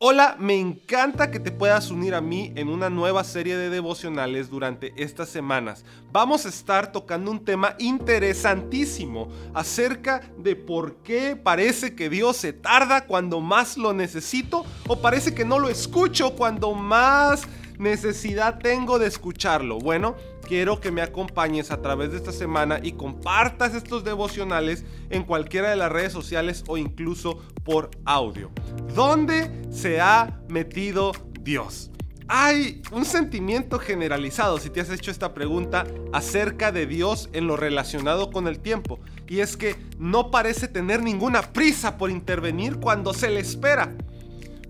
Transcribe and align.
Hola, 0.00 0.36
me 0.38 0.54
encanta 0.54 1.32
que 1.32 1.40
te 1.40 1.50
puedas 1.50 1.90
unir 1.90 2.14
a 2.14 2.20
mí 2.20 2.52
en 2.54 2.68
una 2.68 2.88
nueva 2.88 3.24
serie 3.24 3.56
de 3.56 3.68
devocionales 3.68 4.48
durante 4.48 4.92
estas 4.96 5.28
semanas. 5.28 5.84
Vamos 6.12 6.46
a 6.46 6.50
estar 6.50 6.92
tocando 6.92 7.32
un 7.32 7.44
tema 7.44 7.74
interesantísimo 7.80 9.26
acerca 9.54 10.20
de 10.38 10.54
por 10.54 10.98
qué 11.02 11.34
parece 11.34 11.96
que 11.96 12.08
Dios 12.08 12.36
se 12.36 12.52
tarda 12.52 13.06
cuando 13.06 13.40
más 13.40 13.76
lo 13.76 13.92
necesito 13.92 14.64
o 14.86 15.00
parece 15.00 15.34
que 15.34 15.44
no 15.44 15.58
lo 15.58 15.68
escucho 15.68 16.36
cuando 16.36 16.74
más 16.74 17.48
necesidad 17.76 18.60
tengo 18.60 19.00
de 19.00 19.08
escucharlo? 19.08 19.80
Bueno, 19.80 20.14
quiero 20.48 20.80
que 20.80 20.90
me 20.90 21.02
acompañes 21.02 21.70
a 21.70 21.82
través 21.82 22.10
de 22.10 22.16
esta 22.16 22.32
semana 22.32 22.80
y 22.82 22.92
compartas 22.92 23.74
estos 23.74 24.02
devocionales 24.02 24.84
en 25.10 25.24
cualquiera 25.24 25.68
de 25.68 25.76
las 25.76 25.92
redes 25.92 26.12
sociales 26.12 26.64
o 26.68 26.78
incluso 26.78 27.38
por 27.64 27.90
audio. 28.06 28.50
¿Dónde 28.94 29.50
se 29.70 30.00
ha 30.00 30.40
metido 30.48 31.12
Dios? 31.42 31.90
Hay 32.28 32.82
un 32.92 33.04
sentimiento 33.04 33.78
generalizado, 33.78 34.58
si 34.58 34.70
te 34.70 34.80
has 34.80 34.90
hecho 34.90 35.10
esta 35.10 35.34
pregunta, 35.34 35.86
acerca 36.12 36.72
de 36.72 36.86
Dios 36.86 37.28
en 37.34 37.46
lo 37.46 37.56
relacionado 37.56 38.30
con 38.30 38.48
el 38.48 38.58
tiempo. 38.58 38.98
Y 39.26 39.40
es 39.40 39.56
que 39.56 39.76
no 39.98 40.30
parece 40.30 40.68
tener 40.68 41.02
ninguna 41.02 41.42
prisa 41.42 41.98
por 41.98 42.10
intervenir 42.10 42.80
cuando 42.80 43.12
se 43.12 43.28
le 43.28 43.40
espera. 43.40 43.94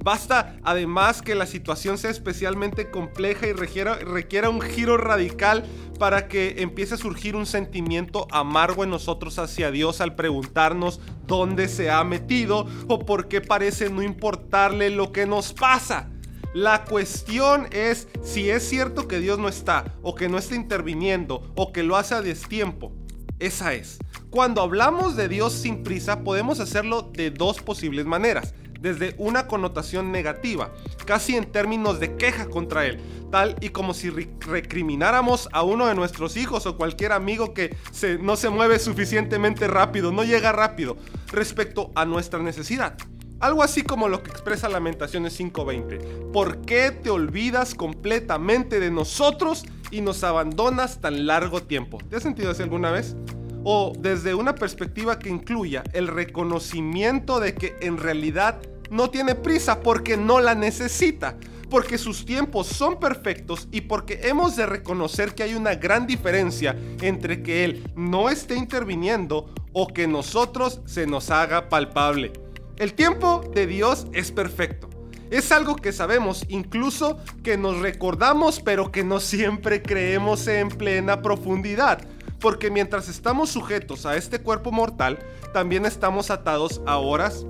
Basta 0.02 0.56
además 0.62 1.22
que 1.22 1.34
la 1.34 1.46
situación 1.46 1.98
sea 1.98 2.10
especialmente 2.10 2.90
compleja 2.90 3.46
y 3.46 3.52
requiera, 3.52 4.50
un 4.50 4.60
giro 4.60 4.96
radical 4.96 5.64
para 5.98 6.28
que 6.28 6.56
empiece 6.58 6.94
a 6.94 6.98
surgir 6.98 7.34
un 7.34 7.46
sentimiento 7.46 8.28
amargo 8.30 8.84
en 8.84 8.90
nosotros 8.90 9.38
hacia 9.38 9.70
Dios 9.70 10.00
al 10.00 10.14
preguntarnos 10.14 11.00
dónde 11.26 11.68
se 11.68 11.90
ha 11.90 12.04
metido 12.04 12.66
o 12.86 13.00
por 13.00 13.28
qué 13.28 13.40
parece 13.40 13.90
no 13.90 14.02
importarle 14.02 14.90
lo 14.90 15.12
que 15.12 15.26
nos 15.26 15.52
pasa. 15.52 16.08
La 16.54 16.84
cuestión 16.84 17.66
es 17.72 18.08
si 18.22 18.48
es 18.50 18.66
cierto 18.66 19.08
que 19.08 19.18
Dios 19.18 19.38
no 19.38 19.48
está 19.48 19.96
o 20.02 20.14
que 20.14 20.28
no 20.28 20.38
está 20.38 20.54
interviniendo 20.54 21.52
o 21.56 21.72
que 21.72 21.82
lo 21.82 21.96
hace 21.96 22.14
a 22.14 22.22
destiempo. 22.22 22.92
Esa 23.38 23.74
es. 23.74 23.98
Cuando 24.30 24.62
hablamos 24.62 25.16
de 25.16 25.28
Dios 25.28 25.52
sin 25.52 25.82
prisa 25.82 26.24
podemos 26.24 26.60
hacerlo 26.60 27.10
de 27.12 27.30
dos 27.30 27.60
posibles 27.60 28.06
maneras 28.06 28.54
desde 28.80 29.14
una 29.18 29.46
connotación 29.46 30.12
negativa, 30.12 30.72
casi 31.04 31.36
en 31.36 31.50
términos 31.50 32.00
de 32.00 32.16
queja 32.16 32.46
contra 32.46 32.86
él, 32.86 33.00
tal 33.30 33.56
y 33.60 33.70
como 33.70 33.94
si 33.94 34.10
recrimináramos 34.10 35.48
a 35.52 35.62
uno 35.62 35.86
de 35.86 35.94
nuestros 35.94 36.36
hijos 36.36 36.66
o 36.66 36.76
cualquier 36.76 37.12
amigo 37.12 37.54
que 37.54 37.76
no 38.20 38.36
se 38.36 38.50
mueve 38.50 38.78
suficientemente 38.78 39.66
rápido, 39.66 40.12
no 40.12 40.24
llega 40.24 40.52
rápido, 40.52 40.96
respecto 41.32 41.90
a 41.94 42.04
nuestra 42.04 42.38
necesidad. 42.40 42.96
Algo 43.40 43.62
así 43.62 43.82
como 43.82 44.08
lo 44.08 44.24
que 44.24 44.30
expresa 44.30 44.68
Lamentaciones 44.68 45.38
5:20. 45.38 46.32
¿Por 46.32 46.62
qué 46.62 46.90
te 46.90 47.10
olvidas 47.10 47.74
completamente 47.74 48.80
de 48.80 48.90
nosotros 48.90 49.64
y 49.92 50.00
nos 50.00 50.24
abandonas 50.24 51.00
tan 51.00 51.24
largo 51.26 51.62
tiempo? 51.62 51.98
¿Te 52.10 52.16
has 52.16 52.24
sentido 52.24 52.50
así 52.50 52.64
alguna 52.64 52.90
vez? 52.90 53.14
O 53.64 53.92
desde 53.98 54.34
una 54.34 54.54
perspectiva 54.54 55.18
que 55.18 55.28
incluya 55.28 55.82
el 55.92 56.06
reconocimiento 56.06 57.40
de 57.40 57.54
que 57.54 57.76
en 57.80 57.98
realidad 57.98 58.60
no 58.90 59.10
tiene 59.10 59.34
prisa 59.34 59.80
porque 59.80 60.16
no 60.16 60.40
la 60.40 60.54
necesita, 60.54 61.36
porque 61.70 61.98
sus 61.98 62.24
tiempos 62.24 62.66
son 62.66 62.98
perfectos 62.98 63.68
y 63.70 63.82
porque 63.82 64.20
hemos 64.24 64.56
de 64.56 64.66
reconocer 64.66 65.34
que 65.34 65.42
hay 65.42 65.54
una 65.54 65.74
gran 65.74 66.06
diferencia 66.06 66.76
entre 67.00 67.42
que 67.42 67.64
Él 67.64 67.92
no 67.94 68.30
esté 68.30 68.56
interviniendo 68.56 69.52
o 69.72 69.86
que 69.86 70.06
nosotros 70.06 70.80
se 70.86 71.06
nos 71.06 71.30
haga 71.30 71.68
palpable. 71.68 72.32
El 72.76 72.94
tiempo 72.94 73.44
de 73.54 73.66
Dios 73.66 74.06
es 74.12 74.32
perfecto. 74.32 74.88
Es 75.30 75.52
algo 75.52 75.76
que 75.76 75.92
sabemos, 75.92 76.46
incluso 76.48 77.18
que 77.42 77.58
nos 77.58 77.80
recordamos, 77.80 78.60
pero 78.60 78.90
que 78.90 79.04
no 79.04 79.20
siempre 79.20 79.82
creemos 79.82 80.46
en 80.46 80.68
plena 80.70 81.20
profundidad 81.20 82.00
porque 82.40 82.70
mientras 82.70 83.08
estamos 83.08 83.50
sujetos 83.50 84.06
a 84.06 84.16
este 84.16 84.40
cuerpo 84.40 84.72
mortal, 84.72 85.18
también 85.52 85.86
estamos 85.86 86.30
atados 86.30 86.80
a 86.86 86.98
horas, 86.98 87.44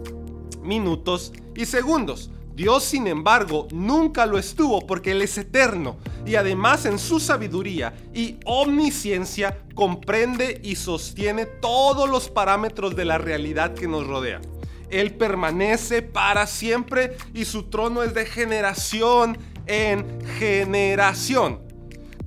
minutos 0.63 1.33
y 1.55 1.67
segundos. 1.67 2.31
Dios, 2.55 2.83
sin 2.83 3.07
embargo, 3.07 3.69
nunca 3.71 4.27
lo 4.27 4.37
estuvo 4.37 4.85
porque 4.85 5.13
Él 5.13 5.23
es 5.23 5.39
eterno 5.39 5.97
y 6.27 6.35
además 6.35 6.87
en 6.87 6.99
su 6.99 7.21
sabiduría 7.21 7.95
y 8.13 8.37
omnisciencia 8.45 9.59
comprende 9.77 10.61
y 10.65 10.75
sostiene 10.75 11.47
todos 11.47 12.11
los 12.11 12.29
parámetros 12.29 12.97
de 12.97 13.05
la 13.05 13.17
realidad 13.17 13.75
que 13.75 13.87
nos 13.87 14.09
rodea. 14.09 14.41
Él 14.91 15.15
permanece 15.15 16.03
para 16.03 16.49
siempre 16.49 17.17
y 17.33 17.45
su 17.45 17.65
trono 17.65 18.03
es 18.03 18.13
de 18.15 18.27
generación 18.27 19.39
en 19.67 20.05
generación. 20.39 21.68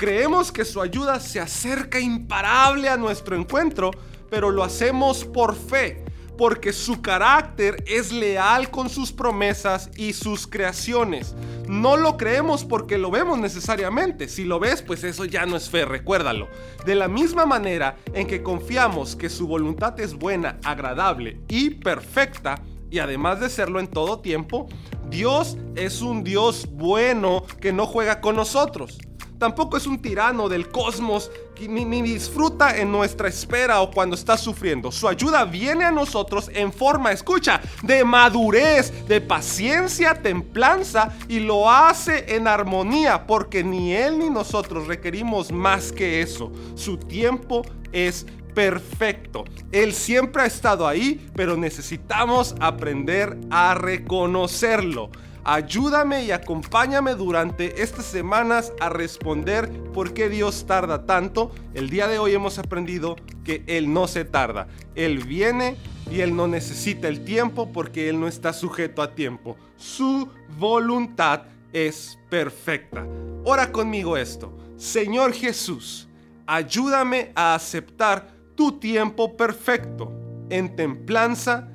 Creemos 0.01 0.51
que 0.51 0.65
su 0.65 0.81
ayuda 0.81 1.19
se 1.19 1.39
acerca 1.39 1.99
imparable 1.99 2.89
a 2.89 2.97
nuestro 2.97 3.35
encuentro, 3.35 3.91
pero 4.31 4.49
lo 4.49 4.63
hacemos 4.63 5.23
por 5.23 5.53
fe, 5.53 6.03
porque 6.39 6.73
su 6.73 7.03
carácter 7.03 7.83
es 7.85 8.11
leal 8.11 8.71
con 8.71 8.89
sus 8.89 9.11
promesas 9.11 9.91
y 9.95 10.13
sus 10.13 10.47
creaciones. 10.47 11.35
No 11.67 11.97
lo 11.97 12.17
creemos 12.17 12.65
porque 12.65 12.97
lo 12.97 13.11
vemos 13.11 13.37
necesariamente. 13.37 14.27
Si 14.27 14.43
lo 14.43 14.59
ves, 14.59 14.81
pues 14.81 15.03
eso 15.03 15.25
ya 15.25 15.45
no 15.45 15.55
es 15.55 15.69
fe, 15.69 15.85
recuérdalo. 15.85 16.47
De 16.83 16.95
la 16.95 17.07
misma 17.07 17.45
manera 17.45 17.95
en 18.15 18.25
que 18.25 18.41
confiamos 18.41 19.15
que 19.15 19.29
su 19.29 19.45
voluntad 19.45 19.99
es 19.99 20.15
buena, 20.15 20.57
agradable 20.63 21.41
y 21.47 21.75
perfecta, 21.75 22.59
y 22.89 22.97
además 22.97 23.39
de 23.39 23.51
serlo 23.51 23.79
en 23.79 23.85
todo 23.85 24.19
tiempo, 24.19 24.67
Dios 25.11 25.57
es 25.75 26.01
un 26.01 26.23
Dios 26.23 26.67
bueno 26.71 27.45
que 27.61 27.71
no 27.71 27.85
juega 27.85 28.19
con 28.19 28.35
nosotros 28.35 28.97
tampoco 29.41 29.75
es 29.75 29.87
un 29.87 29.99
tirano 29.99 30.47
del 30.47 30.69
cosmos 30.69 31.31
que 31.55 31.67
ni, 31.67 32.03
disfruta 32.03 32.77
en 32.77 32.91
nuestra 32.91 33.27
espera 33.27 33.81
o 33.81 33.89
cuando 33.89 34.15
está 34.15 34.37
sufriendo. 34.37 34.91
Su 34.91 35.07
ayuda 35.07 35.45
viene 35.45 35.83
a 35.83 35.89
nosotros 35.89 36.51
en 36.53 36.71
forma, 36.71 37.11
escucha, 37.11 37.59
de 37.81 38.05
madurez, 38.05 39.07
de 39.07 39.19
paciencia, 39.19 40.13
templanza 40.13 41.17
y 41.27 41.39
lo 41.39 41.71
hace 41.71 42.35
en 42.35 42.47
armonía 42.47 43.25
porque 43.25 43.63
ni 43.63 43.95
él 43.95 44.19
ni 44.19 44.29
nosotros 44.29 44.85
requerimos 44.85 45.51
más 45.51 45.91
que 45.91 46.21
eso. 46.21 46.51
Su 46.75 46.97
tiempo 46.97 47.63
es 47.91 48.27
perfecto. 48.53 49.45
Él 49.71 49.93
siempre 49.93 50.43
ha 50.43 50.45
estado 50.45 50.87
ahí, 50.87 51.31
pero 51.35 51.57
necesitamos 51.57 52.55
aprender 52.59 53.39
a 53.49 53.73
reconocerlo. 53.73 55.09
Ayúdame 55.43 56.23
y 56.23 56.31
acompáñame 56.31 57.15
durante 57.15 57.81
estas 57.81 58.05
semanas 58.05 58.73
a 58.79 58.89
responder 58.89 59.71
por 59.91 60.13
qué 60.13 60.29
Dios 60.29 60.65
tarda 60.67 61.07
tanto. 61.07 61.51
El 61.73 61.89
día 61.89 62.07
de 62.07 62.19
hoy 62.19 62.33
hemos 62.33 62.59
aprendido 62.59 63.15
que 63.43 63.63
Él 63.65 63.91
no 63.91 64.07
se 64.07 64.23
tarda. 64.23 64.67
Él 64.93 65.23
viene 65.23 65.77
y 66.11 66.21
Él 66.21 66.35
no 66.35 66.47
necesita 66.47 67.07
el 67.07 67.23
tiempo 67.23 67.71
porque 67.71 68.07
Él 68.07 68.19
no 68.19 68.27
está 68.27 68.53
sujeto 68.53 69.01
a 69.01 69.15
tiempo. 69.15 69.57
Su 69.77 70.29
voluntad 70.59 71.43
es 71.73 72.19
perfecta. 72.29 73.03
Ora 73.43 73.71
conmigo 73.71 74.17
esto. 74.17 74.55
Señor 74.77 75.33
Jesús, 75.33 76.07
ayúdame 76.45 77.31
a 77.33 77.55
aceptar 77.55 78.27
tu 78.55 78.73
tiempo 78.73 79.35
perfecto 79.35 80.11
en 80.51 80.75
templanza, 80.75 81.67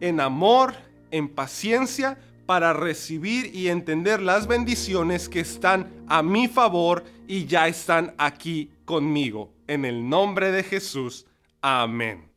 en 0.00 0.20
amor, 0.20 0.74
en 1.10 1.28
paciencia, 1.28 2.18
para 2.48 2.72
recibir 2.72 3.54
y 3.54 3.68
entender 3.68 4.22
las 4.22 4.46
bendiciones 4.46 5.28
que 5.28 5.40
están 5.40 5.92
a 6.08 6.22
mi 6.22 6.48
favor 6.48 7.04
y 7.26 7.44
ya 7.44 7.68
están 7.68 8.14
aquí 8.16 8.70
conmigo. 8.86 9.52
En 9.66 9.84
el 9.84 10.08
nombre 10.08 10.50
de 10.50 10.62
Jesús. 10.62 11.26
Amén. 11.60 12.27